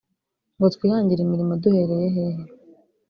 [0.55, 2.43] ngo twihangire imirimo duhereye hehe